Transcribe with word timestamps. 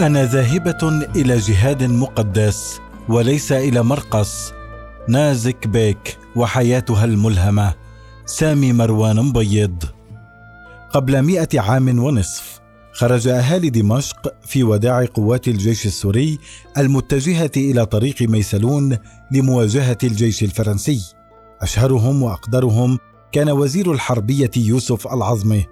أنا 0.00 0.24
ذاهبة 0.24 1.06
إلى 1.16 1.38
جهاد 1.38 1.82
مقدس 1.82 2.80
وليس 3.08 3.52
إلى 3.52 3.82
مرقص. 3.82 4.52
نازك 5.08 5.66
بيك 5.66 6.18
وحياتها 6.36 7.04
الملهمة. 7.04 7.74
سامي 8.26 8.72
مروان 8.72 9.16
مبيض. 9.16 9.84
قبل 10.90 11.22
مئة 11.22 11.60
عام 11.60 11.98
ونصف 11.98 12.60
خرج 12.92 13.28
أهالي 13.28 13.70
دمشق 13.70 14.34
في 14.46 14.64
وداع 14.64 15.04
قوات 15.04 15.48
الجيش 15.48 15.86
السوري 15.86 16.38
المتجهة 16.78 17.52
إلى 17.56 17.86
طريق 17.86 18.22
ميسلون 18.22 18.98
لمواجهة 19.30 19.98
الجيش 20.04 20.42
الفرنسي. 20.42 21.02
أشهرهم 21.60 22.22
وأقدرهم 22.22 22.98
كان 23.32 23.50
وزير 23.50 23.92
الحربية 23.92 24.50
يوسف 24.56 25.06
العظمي. 25.06 25.64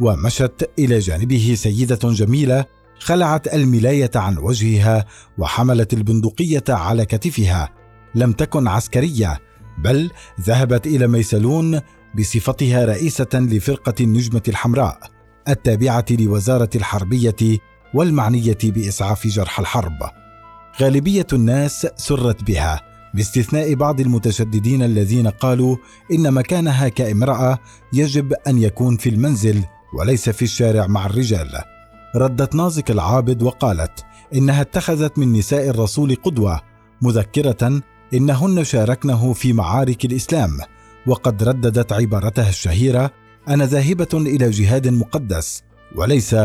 ومشت 0.00 0.70
إلى 0.78 0.98
جانبه 0.98 1.54
سيدة 1.58 1.98
جميلة 2.12 2.75
خلعت 2.98 3.54
الملاية 3.54 4.10
عن 4.14 4.38
وجهها 4.38 5.06
وحملت 5.38 5.92
البندقية 5.92 6.64
على 6.68 7.04
كتفها 7.04 7.68
لم 8.14 8.32
تكن 8.32 8.68
عسكرية 8.68 9.40
بل 9.78 10.10
ذهبت 10.40 10.86
إلى 10.86 11.06
ميسلون 11.06 11.80
بصفتها 12.18 12.84
رئيسة 12.84 13.28
لفرقة 13.34 13.94
النجمة 14.00 14.42
الحمراء 14.48 14.98
التابعة 15.48 16.04
لوزارة 16.10 16.70
الحربية 16.74 17.58
والمعنية 17.94 18.58
بإسعاف 18.64 19.26
جرحى 19.26 19.62
الحرب. 19.62 19.98
غالبية 20.80 21.26
الناس 21.32 21.86
سرت 21.96 22.42
بها 22.44 22.80
باستثناء 23.14 23.74
بعض 23.74 24.00
المتشددين 24.00 24.82
الذين 24.82 25.28
قالوا 25.28 25.76
إن 26.12 26.34
مكانها 26.34 26.88
كامرأة 26.88 27.58
يجب 27.92 28.32
أن 28.46 28.58
يكون 28.58 28.96
في 28.96 29.08
المنزل 29.08 29.64
وليس 29.98 30.30
في 30.30 30.42
الشارع 30.42 30.86
مع 30.86 31.06
الرجال. 31.06 31.75
ردت 32.16 32.54
نازك 32.54 32.90
العابد 32.90 33.42
وقالت 33.42 34.04
إنها 34.34 34.60
اتخذت 34.60 35.18
من 35.18 35.32
نساء 35.32 35.68
الرسول 35.68 36.14
قدوة 36.14 36.60
مذكرة 37.02 37.82
إنهن 38.14 38.64
شاركنه 38.64 39.32
في 39.32 39.52
معارك 39.52 40.04
الإسلام 40.04 40.58
وقد 41.06 41.42
رددت 41.42 41.92
عبارتها 41.92 42.48
الشهيرة 42.48 43.10
أنا 43.48 43.66
ذاهبة 43.66 44.08
إلى 44.14 44.50
جهاد 44.50 44.88
مقدس 44.88 45.62
وليس 45.96 46.36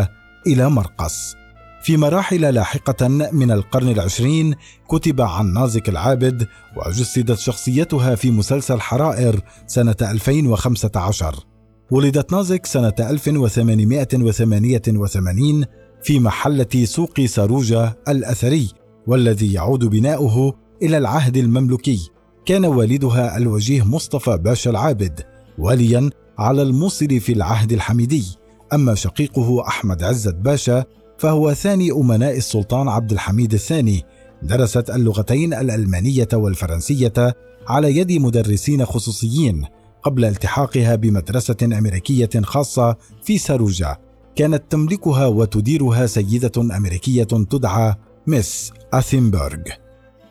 إلى 0.47 0.69
مرقص 0.69 1.35
في 1.83 1.97
مراحل 1.97 2.53
لاحقة 2.53 3.07
من 3.31 3.51
القرن 3.51 3.89
العشرين 3.89 4.55
كتب 4.87 5.21
عن 5.21 5.53
نازك 5.53 5.89
العابد 5.89 6.47
وجسدت 6.77 7.39
شخصيتها 7.39 8.15
في 8.15 8.31
مسلسل 8.31 8.81
حرائر 8.81 9.41
سنة 9.67 9.95
2015 10.01 11.50
ولدت 11.91 12.33
نازك 12.33 12.65
سنة 12.65 12.93
1888 12.99 15.65
في 16.03 16.19
محلة 16.19 16.67
سوق 16.83 17.21
ساروجا 17.21 17.93
الأثري 18.07 18.69
والذي 19.07 19.53
يعود 19.53 19.85
بناؤه 19.85 20.53
إلى 20.81 20.97
العهد 20.97 21.37
المملوكي. 21.37 22.09
كان 22.45 22.65
والدها 22.65 23.37
الوجيه 23.37 23.83
مصطفى 23.83 24.37
باشا 24.37 24.69
العابد 24.69 25.21
واليا 25.57 26.09
على 26.37 26.61
الموصل 26.61 27.19
في 27.19 27.33
العهد 27.33 27.71
الحميدي. 27.71 28.25
أما 28.73 28.95
شقيقه 28.95 29.67
أحمد 29.67 30.03
عزت 30.03 30.35
باشا 30.35 30.83
فهو 31.17 31.53
ثاني 31.53 31.91
أمناء 31.91 32.37
السلطان 32.37 32.87
عبد 32.87 33.11
الحميد 33.11 33.53
الثاني. 33.53 34.03
درست 34.43 34.89
اللغتين 34.89 35.53
الألمانية 35.53 36.29
والفرنسية 36.33 37.35
على 37.67 37.97
يد 37.97 38.11
مدرسين 38.11 38.85
خصوصيين. 38.85 39.65
قبل 40.03 40.25
التحاقها 40.25 40.95
بمدرسة 40.95 41.55
أمريكية 41.63 42.29
خاصة 42.43 42.95
في 43.23 43.37
ساروجا 43.37 43.97
كانت 44.35 44.63
تملكها 44.69 45.27
وتديرها 45.27 46.05
سيدة 46.05 46.75
أمريكية 46.77 47.23
تدعى 47.23 47.95
ميس 48.27 48.71
اثنبرغ 48.93 49.61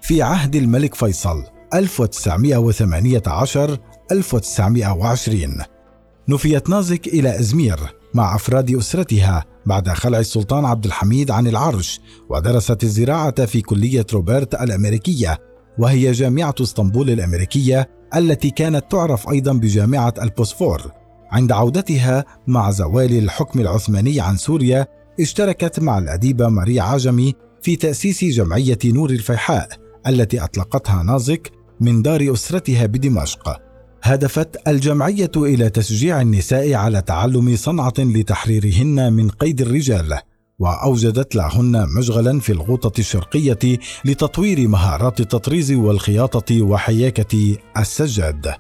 في 0.03 0.23
عهد 0.23 0.57
الملك 0.57 0.95
فيصل 0.95 1.45
1918 1.75 3.79
1920 4.13 5.57
نفيت 6.29 6.71
نازك 6.71 7.07
إلى 7.07 7.41
إزمير 7.41 7.79
مع 8.15 8.35
أفراد 8.35 8.75
أسرتها 8.75 9.45
بعد 9.67 9.89
خلع 9.89 10.19
السلطان 10.19 10.65
عبد 10.65 10.85
الحميد 10.85 11.31
عن 11.31 11.47
العرش 11.47 12.01
ودرست 12.29 12.85
الزراعة 12.85 13.45
في 13.45 13.61
كلية 13.61 14.07
روبرت 14.13 14.55
الأمريكية. 14.55 15.50
وهي 15.81 16.13
جامعة 16.13 16.55
اسطنبول 16.61 17.11
الأمريكية 17.11 17.89
التي 18.17 18.51
كانت 18.51 18.85
تعرف 18.91 19.29
أيضا 19.29 19.53
بجامعة 19.53 20.15
البوسفور. 20.23 20.93
عند 21.31 21.53
عودتها 21.53 22.25
مع 22.47 22.71
زوال 22.71 23.19
الحكم 23.19 23.61
العثماني 23.61 24.21
عن 24.21 24.37
سوريا 24.37 24.87
اشتركت 25.21 25.81
مع 25.81 25.99
الأديبة 25.99 26.49
ماري 26.49 26.81
عجمي 26.81 27.35
في 27.63 27.77
تأسيس 27.77 28.25
جمعية 28.25 28.79
نور 28.85 29.11
الفيحاء 29.11 29.69
التي 30.07 30.45
أطلقتها 30.45 31.03
نازك 31.03 31.51
من 31.81 32.03
دار 32.03 32.33
أسرتها 32.33 32.87
بدمشق. 32.87 33.61
هدفت 34.03 34.69
الجمعية 34.69 35.31
إلى 35.37 35.71
تشجيع 35.71 36.21
النساء 36.21 36.75
على 36.75 37.03
تعلم 37.03 37.57
صنعة 37.57 37.95
لتحريرهن 37.99 39.13
من 39.13 39.29
قيد 39.29 39.61
الرجال. 39.61 40.19
وأوجدت 40.61 41.35
لهن 41.35 41.87
مشغلا 41.99 42.41
في 42.41 42.53
الغوطة 42.53 43.01
الشرقية 43.01 43.79
لتطوير 44.05 44.69
مهارات 44.69 45.21
التطريز 45.21 45.73
والخياطة 45.73 46.63
وحياكة 46.63 47.57
السجاد. 47.77 48.55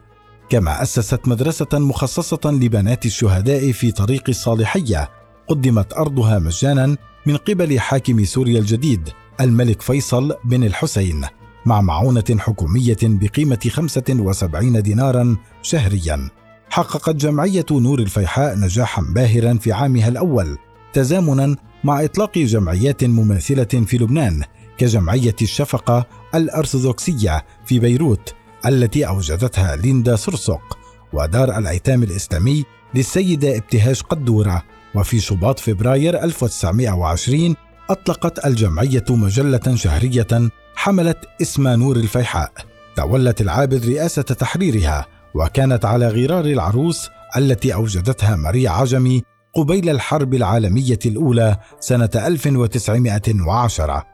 كما 0.48 0.82
أسست 0.82 1.28
مدرسة 1.28 1.68
مخصصة 1.72 2.40
لبنات 2.44 3.06
الشهداء 3.06 3.72
في 3.72 3.92
طريق 3.92 4.22
الصالحية 4.28 5.10
قدمت 5.48 5.92
أرضها 5.92 6.38
مجانا 6.38 6.96
من 7.26 7.36
قبل 7.36 7.80
حاكم 7.80 8.24
سوريا 8.24 8.58
الجديد 8.58 9.08
الملك 9.40 9.82
فيصل 9.82 10.34
بن 10.44 10.64
الحسين 10.64 11.24
مع 11.66 11.80
معونة 11.80 12.24
حكومية 12.38 12.98
بقيمة 13.02 13.58
75 13.70 14.82
دينارا 14.82 15.36
شهريا. 15.62 16.30
حققت 16.70 17.16
جمعية 17.16 17.66
نور 17.70 17.98
الفيحاء 17.98 18.58
نجاحا 18.58 19.02
باهرا 19.02 19.54
في 19.54 19.72
عامها 19.72 20.08
الأول 20.08 20.58
تزامنا 20.92 21.56
مع 21.84 22.04
إطلاق 22.04 22.38
جمعيات 22.38 23.04
مماثلة 23.04 23.64
في 23.64 23.98
لبنان 23.98 24.42
كجمعية 24.78 25.36
الشفقة 25.42 26.06
الأرثوذكسية 26.34 27.44
في 27.66 27.78
بيروت 27.78 28.34
التي 28.66 29.06
أوجدتها 29.06 29.76
ليندا 29.76 30.16
سرسق 30.16 30.78
ودار 31.12 31.58
الأيتام 31.58 32.02
الإسلامي 32.02 32.64
للسيدة 32.94 33.56
ابتهاج 33.56 34.00
قدورة. 34.00 34.62
وفي 34.94 35.20
شباط 35.20 35.58
فبراير 35.58 36.24
1920 36.24 37.56
أطلقت 37.90 38.46
الجمعية 38.46 39.04
مجلة 39.10 39.74
شهرية 39.74 40.50
حملت 40.74 41.18
اسم 41.42 41.68
نور 41.68 41.96
الفيحاء. 41.96 42.52
تولت 42.96 43.40
العابد 43.40 43.86
رئاسة 43.86 44.22
تحريرها 44.22 45.06
وكانت 45.34 45.84
على 45.84 46.08
غرار 46.08 46.44
العروس 46.44 47.08
التي 47.36 47.74
أوجدتها 47.74 48.36
ماريا 48.36 48.70
عجمي 48.70 49.22
قبيل 49.54 49.88
الحرب 49.90 50.34
العالمية 50.34 50.98
الأولى 51.06 51.56
سنة 51.80 52.10
1910 52.14 54.04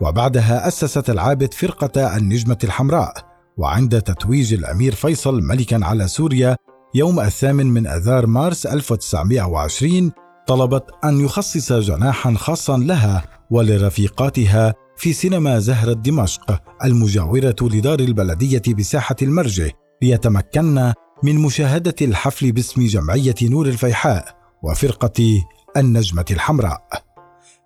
وبعدها 0.00 0.68
أسست 0.68 1.10
العابد 1.10 1.54
فرقة 1.54 2.16
النجمة 2.16 2.58
الحمراء 2.64 3.14
وعند 3.56 4.00
تتويج 4.00 4.54
الأمير 4.54 4.94
فيصل 4.94 5.42
ملكا 5.42 5.80
على 5.82 6.08
سوريا 6.08 6.56
يوم 6.94 7.20
الثامن 7.20 7.66
من 7.66 7.86
أذار 7.86 8.26
مارس 8.26 8.66
1920 8.66 10.12
طلبت 10.46 10.84
أن 11.04 11.20
يخصص 11.20 11.72
جناحا 11.72 12.34
خاصا 12.34 12.76
لها 12.78 13.24
ولرفيقاتها 13.50 14.74
في 14.96 15.12
سينما 15.12 15.58
زهرة 15.58 15.92
دمشق 15.92 16.62
المجاورة 16.84 17.56
لدار 17.62 18.00
البلدية 18.00 18.62
بساحة 18.78 19.16
المرجة 19.22 19.72
ليتمكن 20.02 20.92
من 21.22 21.38
مشاهدة 21.38 21.94
الحفل 22.02 22.52
باسم 22.52 22.86
جمعية 22.86 23.34
نور 23.42 23.66
الفيحاء. 23.66 24.45
وفرقة 24.66 25.44
النجمة 25.76 26.24
الحمراء. 26.30 26.82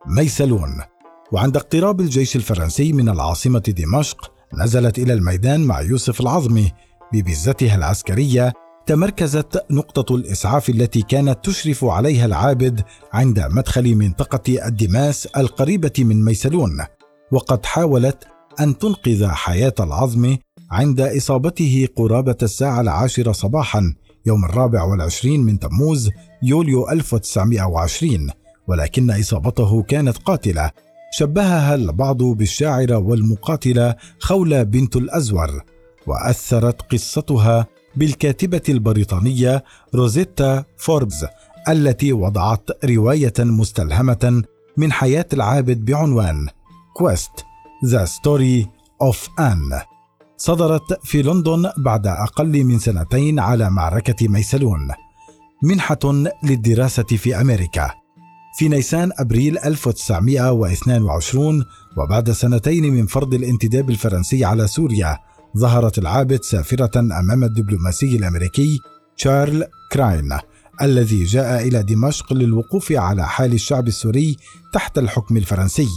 ميسلون 0.06 0.80
وعند 1.32 1.56
اقتراب 1.56 2.00
الجيش 2.00 2.36
الفرنسي 2.36 2.92
من 2.92 3.08
العاصمة 3.08 3.58
دمشق 3.58 4.32
نزلت 4.54 4.98
إلى 4.98 5.12
الميدان 5.12 5.60
مع 5.60 5.80
يوسف 5.80 6.20
العظمي 6.20 6.72
ببزتها 7.12 7.74
العسكرية 7.74 8.52
تمركزت 8.86 9.64
نقطة 9.70 10.14
الإسعاف 10.16 10.70
التي 10.70 11.02
كانت 11.02 11.44
تشرف 11.44 11.84
عليها 11.84 12.26
العابد 12.26 12.84
عند 13.12 13.40
مدخل 13.50 13.94
منطقة 13.94 14.66
الدماس 14.66 15.26
القريبة 15.26 15.92
من 15.98 16.24
ميسلون 16.24 16.84
وقد 17.32 17.66
حاولت 17.66 18.24
أن 18.60 18.78
تنقذ 18.78 19.26
حياة 19.26 19.74
العظم 19.80 20.36
عند 20.70 21.00
إصابته 21.00 21.88
قرابة 21.96 22.36
الساعة 22.42 22.80
العاشرة 22.80 23.32
صباحا 23.32 23.94
يوم 24.26 24.44
الرابع 24.44 24.82
والعشرين 24.82 25.40
من 25.40 25.58
تموز 25.58 26.10
يوليو 26.42 26.90
1920 26.90 28.30
ولكن 28.66 29.10
إصابته 29.10 29.82
كانت 29.82 30.18
قاتلة. 30.18 30.70
شبهها 31.12 31.74
البعض 31.74 32.22
بالشاعرة 32.22 32.96
والمقاتلة 32.96 33.94
خولة 34.20 34.62
بنت 34.62 34.96
الأزور 34.96 35.62
وأثرت 36.06 36.92
قصتها 36.92 37.66
بالكاتبة 37.96 38.62
البريطانية 38.68 39.64
روزيتا 39.94 40.64
فوربز 40.76 41.26
التي 41.68 42.12
وضعت 42.12 42.84
رواية 42.84 43.32
مستلهمة 43.38 44.42
من 44.76 44.92
حياة 44.92 45.26
العابد 45.32 45.84
بعنوان 45.84 46.48
Quest 46.94 47.44
the 47.84 48.04
story 48.04 48.66
of 49.02 49.28
Anne 49.38 49.80
صدرت 50.42 50.98
في 51.04 51.22
لندن 51.22 51.70
بعد 51.78 52.06
أقل 52.06 52.64
من 52.64 52.78
سنتين 52.78 53.38
على 53.38 53.70
معركة 53.70 54.28
ميسلون 54.28 54.88
منحة 55.62 55.98
للدراسة 56.44 57.02
في 57.02 57.40
أمريكا. 57.40 57.90
في 58.58 58.68
نيسان 58.68 59.10
أبريل 59.18 59.58
1922 59.58 61.64
وبعد 61.96 62.30
سنتين 62.30 62.94
من 62.94 63.06
فرض 63.06 63.34
الانتداب 63.34 63.90
الفرنسي 63.90 64.44
على 64.44 64.66
سوريا 64.66 65.18
ظهرت 65.58 65.98
العابد 65.98 66.42
سافرة 66.42 67.00
أمام 67.00 67.44
الدبلوماسي 67.44 68.16
الأمريكي 68.16 68.78
شارل 69.16 69.64
كراين 69.92 70.38
الذي 70.82 71.24
جاء 71.24 71.68
إلى 71.68 71.82
دمشق 71.82 72.32
للوقوف 72.32 72.92
على 72.92 73.28
حال 73.28 73.52
الشعب 73.52 73.88
السوري 73.88 74.36
تحت 74.72 74.98
الحكم 74.98 75.36
الفرنسي. 75.36 75.88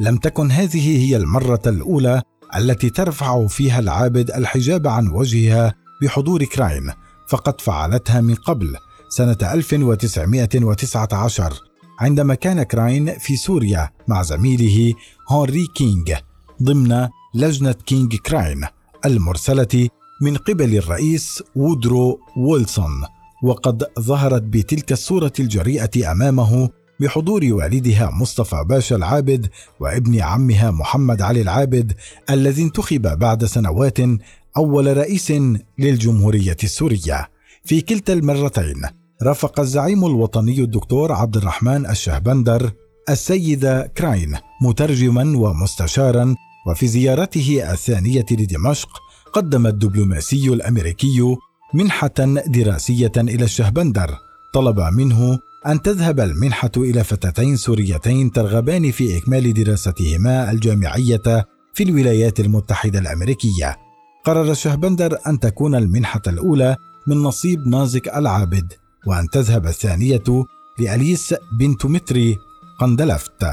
لم 0.00 0.16
تكن 0.16 0.50
هذه 0.50 1.06
هي 1.06 1.16
المرة 1.16 1.62
الأولى 1.66 2.22
التي 2.56 2.90
ترفع 2.90 3.46
فيها 3.46 3.78
العابد 3.78 4.30
الحجاب 4.30 4.86
عن 4.86 5.08
وجهها 5.08 5.74
بحضور 6.02 6.44
كراين 6.44 6.92
فقد 7.28 7.60
فعلتها 7.60 8.20
من 8.20 8.34
قبل 8.34 8.76
سنة 9.08 9.36
1919 9.42 11.54
عندما 12.00 12.34
كان 12.34 12.62
كراين 12.62 13.18
في 13.18 13.36
سوريا 13.36 13.90
مع 14.08 14.22
زميله 14.22 14.94
هنري 15.30 15.66
كينج 15.74 16.14
ضمن 16.62 17.08
لجنة 17.34 17.72
كينج 17.72 18.16
كراين 18.16 18.64
المرسلة 19.04 19.88
من 20.22 20.36
قبل 20.36 20.76
الرئيس 20.76 21.42
وودرو 21.56 22.20
ويلسون 22.36 23.04
وقد 23.42 23.84
ظهرت 24.00 24.42
بتلك 24.42 24.92
الصورة 24.92 25.32
الجريئة 25.40 26.12
أمامه 26.12 26.68
بحضور 27.00 27.44
والدها 27.50 28.10
مصطفى 28.10 28.64
باشا 28.68 28.96
العابد 28.96 29.46
وابن 29.80 30.20
عمها 30.20 30.70
محمد 30.70 31.22
علي 31.22 31.40
العابد 31.40 31.92
الذي 32.30 32.62
انتخب 32.62 33.18
بعد 33.18 33.44
سنوات 33.44 33.98
أول 34.56 34.96
رئيس 34.96 35.32
للجمهورية 35.78 36.56
السورية. 36.64 37.28
في 37.64 37.80
كلتا 37.80 38.12
المرتين 38.12 38.82
رافق 39.22 39.60
الزعيم 39.60 40.04
الوطني 40.04 40.60
الدكتور 40.60 41.12
عبد 41.12 41.36
الرحمن 41.36 41.86
الشهبندر 41.86 42.72
السيد 43.08 43.66
كراين 43.98 44.36
مترجما 44.62 45.38
ومستشارا 45.38 46.34
وفي 46.66 46.86
زيارته 46.86 47.72
الثانية 47.72 48.26
لدمشق 48.30 48.88
قدم 49.32 49.66
الدبلوماسي 49.66 50.48
الأمريكي 50.48 51.36
منحة 51.74 52.14
دراسية 52.46 53.12
إلى 53.16 53.44
الشهبندر 53.44 54.10
طلب 54.54 54.80
منه 54.80 55.38
أن 55.66 55.82
تذهب 55.82 56.20
المنحة 56.20 56.70
إلى 56.76 57.04
فتاتين 57.04 57.56
سوريتين 57.56 58.32
ترغبان 58.32 58.90
في 58.90 59.18
إكمال 59.18 59.54
دراستهما 59.54 60.50
الجامعية 60.50 61.46
في 61.74 61.82
الولايات 61.82 62.40
المتحدة 62.40 62.98
الأمريكية. 62.98 63.76
قرر 64.24 64.50
الشهبندر 64.50 65.18
أن 65.26 65.40
تكون 65.40 65.74
المنحة 65.74 66.22
الأولى 66.26 66.76
من 67.06 67.16
نصيب 67.16 67.68
نازك 67.68 68.08
العابد، 68.08 68.72
وأن 69.06 69.28
تذهب 69.32 69.66
الثانية 69.66 70.44
لأليس 70.78 71.34
بنت 71.58 71.86
متري 71.86 72.36
قندلفت، 72.80 73.44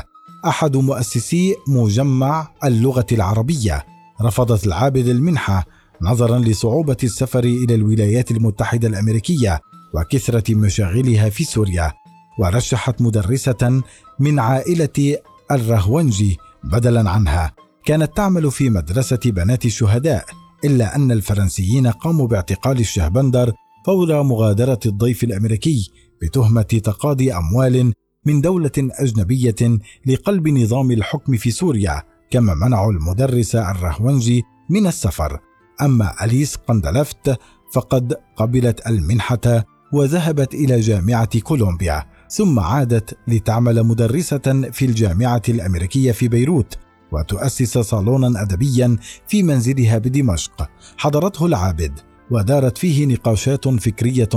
أحد 0.46 0.78
مؤسسي 0.78 1.56
مجمع 1.68 2.48
اللغة 2.64 3.08
العربية. 3.12 3.86
رفضت 4.22 4.68
العابد 4.68 5.08
المنحة 5.08 5.66
نظرا 6.02 6.40
لصعوبة 6.40 6.98
السفر 7.04 7.44
إلى 7.44 7.76
الولايات 7.76 8.32
المتحدة 8.32 8.88
الأمريكية 8.88 9.60
وكثرة 9.94 10.56
مشاغلها 10.56 11.30
في 11.30 11.44
سوريا 11.44 11.94
ورشحت 12.40 13.02
مدرسة 13.02 13.82
من 14.20 14.40
عائلة 14.40 15.18
الرهونجي 15.52 16.38
بدلا 16.64 17.10
عنها. 17.10 17.54
كانت 17.86 18.18
تعمل 18.18 18.52
في 18.52 18.70
مدرسة 18.70 19.20
بنات 19.26 19.66
الشهداء 19.66 20.26
إلا 20.66 20.96
أن 20.96 21.12
الفرنسيين 21.12 21.88
قاموا 21.88 22.28
باعتقال 22.28 22.80
الشهبندر 22.80 23.54
فور 23.86 24.24
مغادرة 24.24 24.80
الضيف 24.86 25.24
الأمريكي 25.24 25.92
بتهمة 26.22 26.62
تقاضي 26.62 27.34
أموال 27.34 27.94
من 28.26 28.42
دولة 28.42 28.72
أجنبية 28.78 29.80
لقلب 30.06 30.48
نظام 30.48 30.92
الحكم 30.92 31.38
في 31.38 31.52
سوريا 31.52 32.04
كما 32.32 32.54
منعوا 32.54 32.92
المدرس 32.92 33.56
الرهونجي 33.56 34.44
من 34.70 34.88
السفر. 34.88 35.40
أما 35.82 36.24
أليس 36.24 36.56
قندلفت 36.56 37.40
فقد 37.74 38.14
قبلت 38.36 38.88
المنحة 38.88 39.66
وذهبت 39.92 40.54
إلى 40.54 40.80
جامعة 40.80 41.40
كولومبيا 41.40 42.04
ثم 42.30 42.60
عادت 42.60 43.18
لتعمل 43.28 43.84
مدرسة 43.84 44.70
في 44.72 44.86
الجامعة 44.86 45.42
الأمريكية 45.50 46.12
في 46.12 46.28
بيروت 46.28 46.78
وتؤسس 47.12 47.78
صالونا 47.78 48.42
أدبيا 48.42 48.98
في 49.28 49.44
منزلها 49.44 49.98
بدمشق. 49.98 50.70
حضرته 50.98 51.46
العابد 51.46 52.00
ودارت 52.32 52.78
فيه 52.78 53.06
نقاشات 53.06 53.68
فكرية 53.68 54.30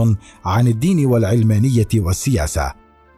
عن 0.45 0.69
الدين 0.69 1.07
والعلمانية 1.07 1.89
والسياسة. 1.95 2.73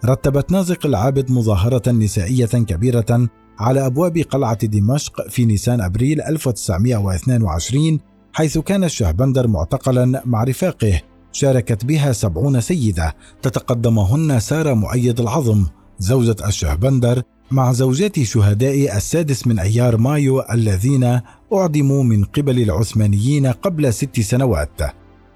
رتبت 0.05 0.52
نازق 0.52 0.87
العابد 0.87 1.31
مظاهرة 1.31 1.90
نسائية 1.90 2.46
كبيرة 2.46 3.29
على 3.58 3.87
أبواب 3.87 4.19
قلعة 4.19 4.67
دمشق 4.67 5.29
في 5.29 5.44
نيسان 5.44 5.81
أبريل 5.81 6.23
1922 6.23 8.00
حيث 8.32 8.58
كان 8.58 8.84
الشهبندر 8.84 9.49
معتقلا 9.49 10.23
مع 10.26 10.44
رفاقه 10.44 11.00
شاركت 11.32 11.84
بها 11.84 12.12
سبعون 12.12 12.61
سيدة. 12.61 13.14
تتقدمهن 13.43 14.40
سارة 14.40 14.75
مؤيد 14.75 15.20
العظم 15.20 15.64
زوجة 15.99 16.37
الشهبندر 16.46 17.23
مع 17.50 17.73
زوجات 17.73 18.23
شهداء 18.23 18.96
السادس 18.96 19.46
من 19.46 19.58
أيار 19.58 19.96
مايو 19.96 20.43
الذين 20.52 21.20
أعدموا 21.52 22.02
من 22.02 22.25
قبل 22.25 22.62
العثمانيين 22.62 23.46
قبل 23.46 23.94
ست 23.94 24.20
سنوات. 24.20 24.81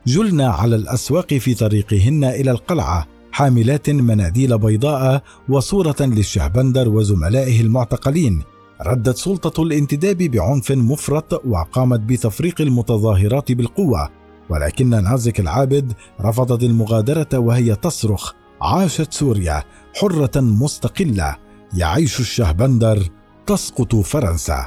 جلنا 0.06 0.48
على 0.48 0.76
الأسواق 0.76 1.34
في 1.34 1.54
طريقهن 1.54 2.24
إلى 2.24 2.50
القلعة 2.50 3.06
حاملات 3.32 3.90
مناديل 3.90 4.58
بيضاء 4.58 5.22
وصورة 5.48 5.96
للشهبندر 6.00 6.88
وزملائه 6.88 7.60
المعتقلين. 7.60 8.42
ردت 8.86 9.16
سلطة 9.16 9.62
الانتداب 9.62 10.16
بعنف 10.16 10.70
مفرط 10.70 11.46
وقامت 11.46 12.00
بتفريق 12.00 12.60
المتظاهرات 12.60 13.52
بالقوة. 13.52 14.08
ولكن 14.48 14.90
نازك 14.90 15.40
العابد 15.40 15.92
رفضت 16.20 16.62
المغادرة 16.62 17.38
وهي 17.38 17.74
تصرخ 17.74 18.32
عاشت 18.62 19.12
سوريا 19.12 19.62
حرة 20.00 20.40
مستقلة 20.40 21.36
يعيش 21.74 22.20
الشهبندر 22.20 23.02
تسقط 23.46 23.94
فرنسا. 23.96 24.66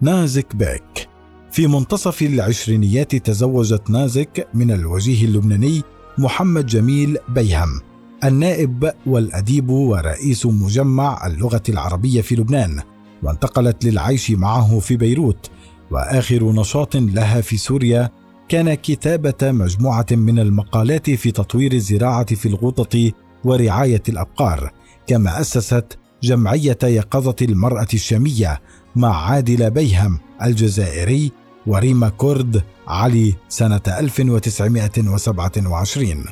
نازك 0.00 0.56
بيك. 0.56 1.08
في 1.50 1.66
منتصف 1.66 2.22
العشرينيات 2.22 3.16
تزوجت 3.16 3.90
نازك 3.90 4.48
من 4.54 4.70
الوجيه 4.70 5.24
اللبناني 5.24 5.82
محمد 6.18 6.66
جميل 6.66 7.18
بيهم 7.28 7.80
النائب 8.24 8.92
والأديب 9.06 9.70
ورئيس 9.70 10.46
مجمع 10.46 11.26
اللغة 11.26 11.62
العربية 11.68 12.20
في 12.20 12.34
لبنان 12.34 12.80
وانتقلت 13.22 13.84
للعيش 13.84 14.30
معه 14.30 14.78
في 14.78 14.96
بيروت 14.96 15.50
وآخر 15.90 16.52
نشاط 16.52 16.96
لها 16.96 17.40
في 17.40 17.56
سوريا 17.56 18.10
كان 18.48 18.74
كتابة 18.74 19.52
مجموعة 19.52 20.06
من 20.10 20.38
المقالات 20.38 21.10
في 21.10 21.30
تطوير 21.30 21.72
الزراعة 21.72 22.34
في 22.34 22.48
الغوطة 22.48 23.12
ورعاية 23.44 24.02
الأبقار 24.08 24.72
كما 25.06 25.40
أسست 25.40 25.98
جمعية 26.22 26.78
يقظة 26.82 27.36
المرأة 27.42 27.86
الشامية 27.94 28.60
مع 28.96 29.30
عادل 29.30 29.70
بيهم 29.70 30.18
الجزائري 30.42 31.32
وريما 31.66 32.08
كورد 32.08 32.62
علي 32.88 33.34
سنة 33.48 33.80
1927 33.88 36.24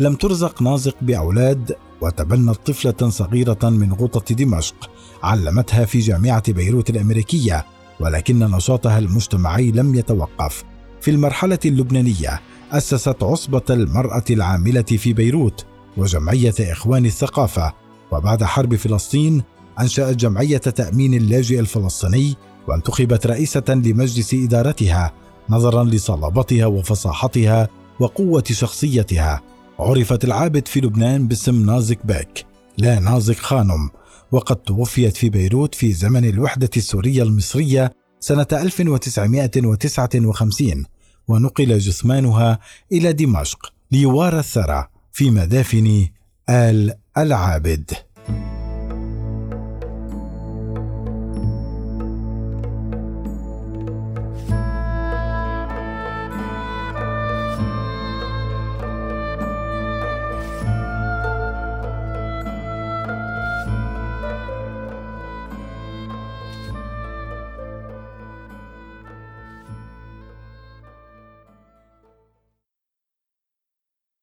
لم 0.00 0.14
ترزق 0.14 0.62
نازق 0.62 0.96
بأولاد 1.02 1.76
وتبنت 2.00 2.56
طفلة 2.56 3.10
صغيرة 3.10 3.58
من 3.62 3.92
غوطة 3.92 4.34
دمشق 4.34 4.90
علمتها 5.22 5.84
في 5.84 5.98
جامعة 5.98 6.52
بيروت 6.52 6.90
الأمريكية 6.90 7.66
ولكن 8.00 8.38
نشاطها 8.38 8.98
المجتمعي 8.98 9.70
لم 9.70 9.94
يتوقف. 9.94 10.64
في 11.00 11.10
المرحلة 11.10 11.58
اللبنانية 11.64 12.40
أسست 12.72 13.22
عصبة 13.22 13.62
المرأة 13.70 14.24
العاملة 14.30 14.82
في 14.82 15.12
بيروت 15.12 15.64
وجمعية 15.96 16.54
إخوان 16.60 17.06
الثقافة 17.06 17.72
وبعد 18.12 18.44
حرب 18.44 18.74
فلسطين 18.74 19.42
أنشأت 19.80 20.16
جمعية 20.16 20.58
تأمين 20.58 21.14
اللاجئ 21.14 21.60
الفلسطيني 21.60 22.36
وانتخبت 22.68 23.26
رئيسة 23.26 23.64
لمجلس 23.68 24.34
إدارتها 24.34 25.12
نظرا 25.50 25.84
لصلابتها 25.84 26.66
وفصاحتها 26.66 27.68
وقوة 28.00 28.44
شخصيتها. 28.50 29.42
عرفت 29.78 30.24
العابد 30.24 30.68
في 30.68 30.80
لبنان 30.80 31.28
باسم 31.28 31.66
نازك 31.66 32.06
باك 32.06 32.44
لا 32.78 33.00
نازك 33.00 33.36
خانم 33.36 33.90
وقد 34.32 34.56
توفيت 34.56 35.16
في 35.16 35.28
بيروت 35.28 35.74
في 35.74 35.92
زمن 35.92 36.24
الوحدة 36.24 36.70
السورية 36.76 37.22
المصرية 37.22 37.92
سنة 38.20 38.46
1959 38.52 40.84
ونقل 41.30 41.78
جثمانها 41.78 42.58
إلى 42.92 43.12
دمشق 43.12 43.72
ليوارى 43.92 44.38
الثرى 44.38 44.88
في 45.12 45.30
مدافن 45.30 46.08
آل 46.48 46.94
العابد. 47.18 47.90